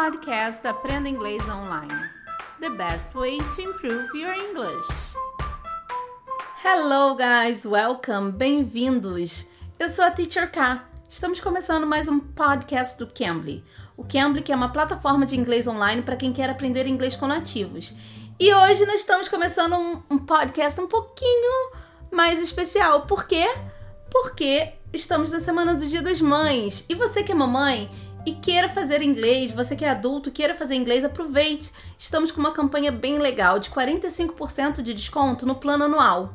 [0.00, 2.08] podcast Aprenda Inglês Online.
[2.60, 4.86] The best way to improve your English.
[6.62, 9.48] Hello, guys, welcome, bem-vindos.
[9.76, 10.84] Eu sou a Teacher K.
[11.08, 13.64] Estamos começando mais um podcast do Cambly.
[13.96, 17.26] O Cambly que é uma plataforma de inglês online para quem quer aprender inglês com
[17.26, 17.92] nativos.
[18.38, 21.72] E hoje nós estamos começando um, um podcast um pouquinho
[22.12, 23.02] mais especial.
[23.02, 23.52] Por quê?
[24.12, 26.84] Porque estamos na semana do Dia das Mães.
[26.88, 27.90] E você que é mamãe
[28.28, 31.72] e queira fazer inglês, você que é adulto, queira fazer inglês, aproveite.
[31.96, 36.34] Estamos com uma campanha bem legal de 45% de desconto no plano anual.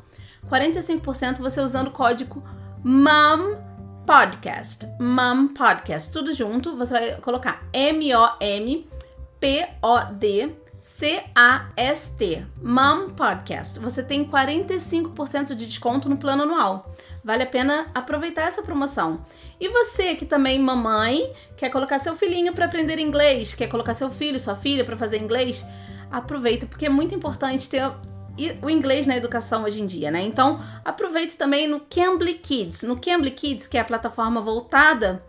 [0.50, 2.42] 45% você usando o código
[2.82, 3.56] MOM
[4.04, 4.86] Podcast.
[5.00, 6.12] MOM Podcast.
[6.12, 6.76] Tudo junto.
[6.76, 8.88] Você vai colocar M-O-M
[9.38, 13.78] P-O-D C-A-S-T, Mom Podcast.
[13.78, 16.94] Você tem 45% de desconto no plano anual.
[17.24, 19.24] Vale a pena aproveitar essa promoção.
[19.58, 24.10] E você que também mamãe, quer colocar seu filhinho para aprender inglês, quer colocar seu
[24.10, 25.64] filho, sua filha para fazer inglês,
[26.10, 27.90] aproveita porque é muito importante ter
[28.60, 30.20] o inglês na educação hoje em dia, né?
[30.20, 32.82] Então, aproveite também no Cambly Kids.
[32.82, 35.24] No Cambly Kids, que é a plataforma voltada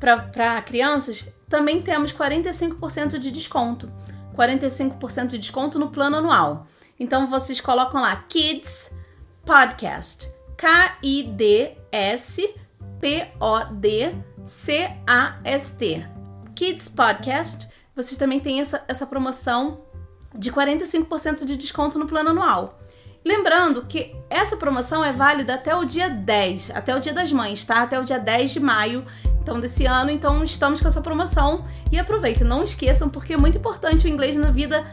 [0.00, 3.92] para crianças, também temos 45% de desconto.
[4.36, 6.66] 45% de desconto no plano anual.
[6.98, 8.94] Então vocês colocam lá Kids
[9.44, 10.30] Podcast.
[10.56, 12.54] K-I-D-S
[13.00, 14.16] P-O-D-C-A-S-T.
[16.54, 17.68] Kids Podcast.
[17.94, 19.82] Vocês também têm essa, essa promoção
[20.34, 22.80] de 45% de desconto no plano anual.
[23.24, 27.64] Lembrando que essa promoção é válida até o dia 10, até o dia das mães,
[27.64, 27.82] tá?
[27.82, 29.04] Até o dia 10 de maio
[29.46, 33.58] então desse ano, então estamos com essa promoção e aproveitem, não esqueçam porque é muito
[33.58, 34.84] importante o inglês na vida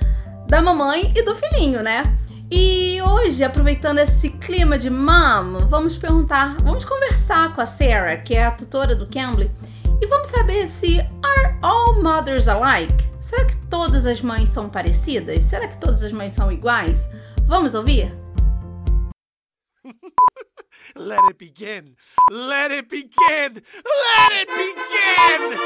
[0.48, 2.16] da mamãe e do filhinho, né?
[2.52, 8.36] E hoje, aproveitando esse clima de mom, vamos perguntar, vamos conversar com a Sarah, que
[8.36, 9.50] é a tutora do Cambly,
[10.00, 13.10] e vamos saber se are all mothers alike?
[13.20, 15.46] Será que todas as mães são parecidas?
[15.46, 17.10] Será que todas as mães são iguais?
[17.48, 18.23] Vamos ouvir?
[20.96, 21.96] Let it begin.
[22.30, 23.10] Let it begin.
[23.28, 25.58] Let it begin.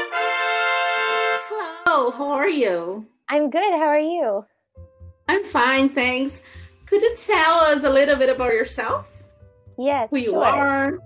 [1.84, 3.06] Hello, how are you?
[3.28, 3.72] I'm good.
[3.72, 4.46] How are you?
[5.28, 6.40] I'm fine, thanks.
[6.86, 9.22] Could you tell us a little bit about yourself?
[9.78, 10.08] Yes.
[10.08, 10.44] Who you sure.
[10.44, 10.98] are?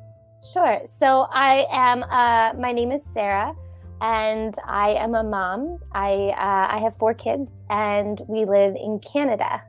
[0.53, 0.81] Sure.
[1.01, 2.05] So I am.
[2.05, 3.57] Uh, my name is Sarah,
[4.01, 5.79] and I am a mom.
[5.91, 9.63] I uh, I have four kids, and we live in Canada.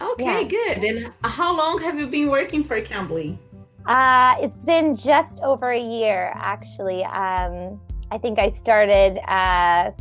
[0.00, 0.48] Okay, Yeah.
[0.48, 0.84] good.
[0.84, 3.38] And how long have you been working for Cambly?
[3.86, 7.04] Uh, it's been just over a year, actually.
[7.04, 7.80] Um,
[8.10, 9.92] I think I started uh,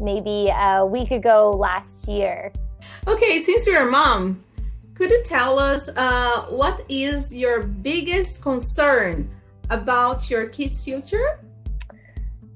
[0.00, 2.52] maybe a week ago last year.
[3.06, 4.42] Okay, since you're a mom,
[4.94, 9.28] could you tell us uh, what is your biggest concern
[9.70, 11.40] about your kids' future?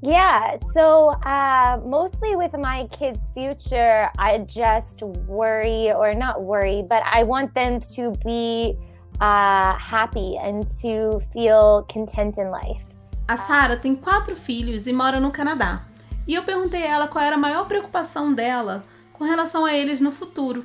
[0.01, 7.03] Yeah, so uh, mostly with my kids' future, I just worry, or not worry, but
[7.05, 8.77] I want them to be
[9.21, 12.85] uh, happy and to feel content in life.
[13.27, 15.85] A Sara tem quatro filhos e mora no Canadá.
[16.29, 20.01] E eu perguntei a ela qual era a maior preocupação dela com relação a eles
[20.01, 20.65] no futuro.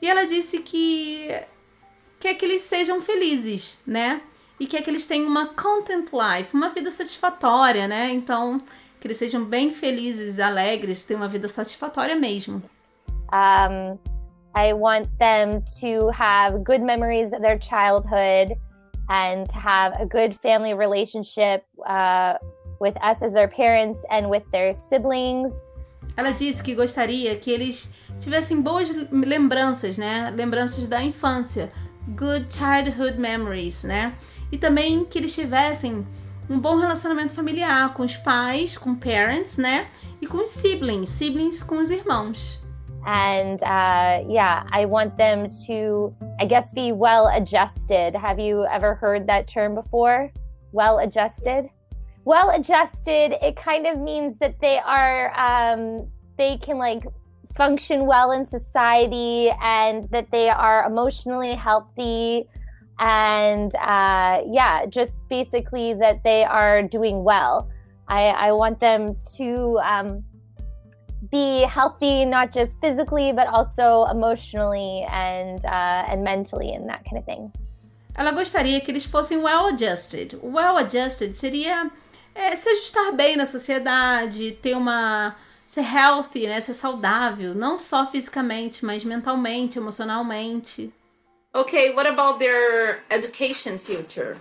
[0.00, 1.28] E ela disse que
[2.18, 4.22] quer que eles sejam felizes, né?
[4.58, 8.12] E quer que eles tenham uma content life, uma vida satisfatória, né?
[8.12, 8.58] Então,
[9.00, 12.62] que eles sejam bem felizes, alegres, tenham uma vida satisfatória mesmo.
[13.32, 13.98] Um,
[14.56, 18.56] I want them to have good memories of their childhood
[19.08, 22.38] and to have a good family relationship uh,
[22.80, 25.52] with us as their parents and with their siblings.
[26.16, 30.32] Ela disse que gostaria que eles tivessem boas lembranças, né?
[30.34, 31.72] Lembranças da infância,
[32.08, 34.14] good childhood memories, né?
[34.52, 36.06] E também que eles tivessem
[36.48, 39.86] um bom relacionamento familiar com os pais, com parents, né?
[40.20, 42.60] E com os siblings, siblings com os irmãos.
[43.06, 48.14] And uh, yeah, I want them to, I guess, be well adjusted.
[48.14, 50.30] Have you ever heard that term before?
[50.72, 51.68] Well adjusted?
[52.24, 56.08] Well adjusted, it kind of means that they are, um,
[56.38, 57.04] they can like
[57.56, 62.48] function well in society and that they are emotionally healthy.
[62.98, 67.68] And uh, yeah, just basically that they are doing well.
[68.08, 70.24] I, I want them to um,
[71.30, 77.18] be healthy, not just physically, but also emotionally and uh, and mentally and that kind
[77.18, 77.52] of thing.
[78.16, 80.38] Ela gostaria que eles fossem well adjusted.
[80.42, 81.90] Well adjusted seria
[82.34, 85.34] é, se ajustar bem na sociedade, ter uma
[85.66, 90.92] ser healthy, né, ser saudável, não só fisicamente, mas mentalmente, emocionalmente.
[91.54, 94.36] Okay, what about their education future?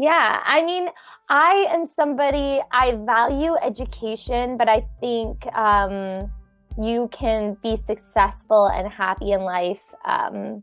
[0.00, 0.88] Yeah, I mean,
[1.28, 6.30] I am somebody I value education, but I think um,
[6.78, 10.62] you can be successful and happy in life um,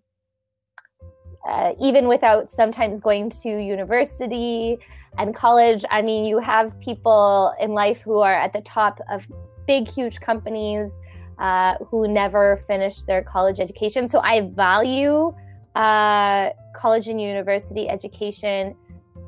[1.48, 4.78] uh, even without sometimes going to university
[5.18, 5.86] and college.
[5.92, 9.28] I mean, you have people in life who are at the top of
[9.68, 10.92] big, huge companies
[11.40, 14.08] uh, who never finished their college education.
[14.08, 15.34] So I value
[15.76, 18.76] uh, college and university education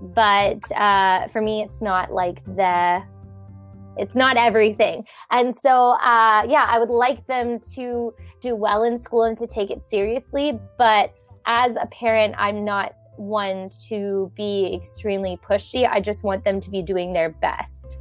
[0.01, 3.03] but uh, for me it's not like the
[3.97, 5.03] it's not everything.
[5.31, 9.47] And so uh, yeah i would like them to do well in school and to
[9.47, 11.13] take it seriously but
[11.45, 15.89] as a parent i'm not one to be extremely pushy.
[15.89, 17.97] I just want them to be doing their best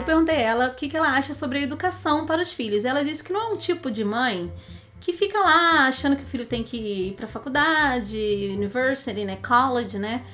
[0.00, 2.84] Eu perguntei a ela o que, que ela acha sobre a educação para os filhos.
[2.86, 4.50] Ela disse que não é um tipo de mãe
[4.98, 8.16] que fica lá achando que o filho tem que ir para faculdade,
[8.54, 10.24] university, né, college, né?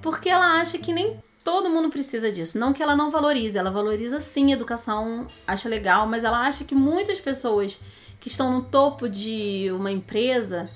[0.00, 2.58] porque ela acha que nem todo mundo precisa disso.
[2.58, 6.64] Não que ela não valorize, ela valoriza sim a educação, acha legal, mas ela acha
[6.64, 7.80] que muitas pessoas
[8.20, 10.68] que estão no topo de uma empresa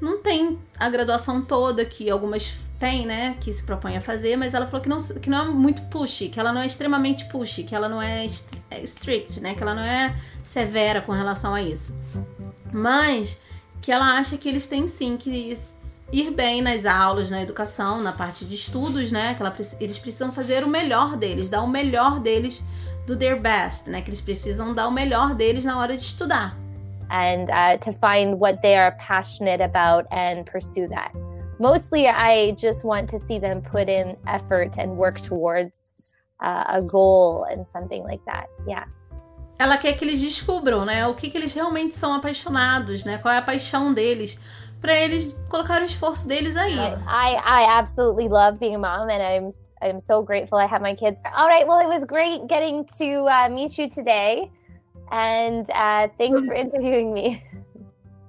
[0.00, 4.52] não tem a graduação toda que algumas têm, né, que se propõem a fazer, mas
[4.52, 7.64] ela falou que não, que não é muito push, que ela não é extremamente push,
[7.66, 8.26] que ela não é,
[8.70, 11.98] é strict, né, que ela não é severa com relação a isso.
[12.72, 13.38] Mas
[13.80, 15.56] que ela acha que eles têm sim que
[16.10, 19.34] ir bem nas aulas, na educação, na parte de estudos, né?
[19.34, 22.64] Que ela, eles precisam fazer o melhor deles, dar o melhor deles
[23.06, 24.00] do their best, né?
[24.00, 26.56] Que eles precisam dar o melhor deles na hora de estudar.
[27.10, 31.12] And uh, to find what they are passionate about and pursue that.
[31.58, 35.92] Mostly, I just want to see them put in effort and work towards
[36.40, 38.46] uh, a goal and something like that.
[38.66, 38.84] Yeah.
[39.58, 41.06] Ela quer que eles descubram, né?
[41.06, 43.18] O que, que eles realmente são apaixonados, né?
[43.18, 44.38] Qual é a paixão deles
[44.84, 46.76] para eles colocar o esforço deles aí.
[46.76, 49.48] I, I absolutely love being a mom and I'm
[49.80, 51.22] I'm so grateful I have my kids.
[51.34, 54.50] All right, well it was great getting to uh, meet you today
[55.10, 57.42] and uh, thanks for interviewing me.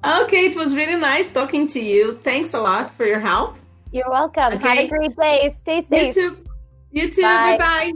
[0.05, 2.19] Okay, it was really nice talking to you.
[2.21, 3.57] Thanks a lot for your help.
[3.91, 4.53] You're welcome.
[4.53, 4.67] Okay.
[4.67, 5.55] Have a great day.
[5.61, 6.15] Stay safe.
[6.15, 6.37] You too.
[6.91, 7.21] You too.
[7.23, 7.57] Bye.
[7.57, 7.93] Bye.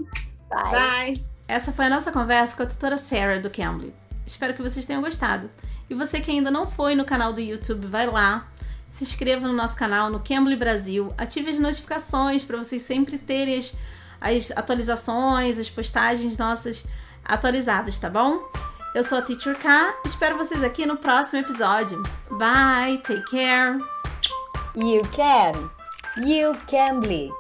[0.50, 0.72] Bye.
[0.72, 1.26] Bye.
[1.48, 3.94] Essa foi a nossa conversa com a tutora Sarah do Cambly.
[4.26, 5.52] Espero que vocês tenham gostado.
[5.90, 8.48] E você que ainda não foi no canal do YouTube, vai lá,
[8.88, 13.58] se inscreva no nosso canal no Cambly Brasil, ative as notificações para vocês sempre terem
[13.58, 13.76] as,
[14.22, 16.86] as atualizações, as postagens nossas
[17.24, 18.42] atualizadas, tá bom?
[18.96, 22.02] Eu sou a Teacher K, espero vocês aqui no próximo episódio.
[22.32, 23.78] Bye, take care.
[24.76, 25.70] You can.
[26.26, 27.32] You Cambly.